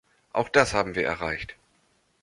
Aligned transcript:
Auch 0.33 0.49
das 0.49 0.73
haben 0.73 0.95
wir 0.95 1.05
erreicht. 1.05 1.55